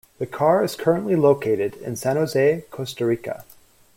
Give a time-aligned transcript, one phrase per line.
[0.17, 3.45] The car is currently located in San Jose, Costa Rica.